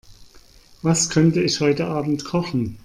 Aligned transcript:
Was 0.81 1.11
könnte 1.11 1.43
ich 1.43 1.59
heute 1.61 1.85
Abend 1.85 2.25
kochen? 2.25 2.79